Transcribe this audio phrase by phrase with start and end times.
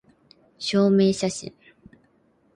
[0.57, 1.53] 証明写真